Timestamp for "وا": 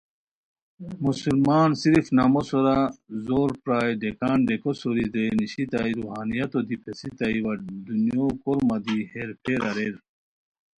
7.43-7.53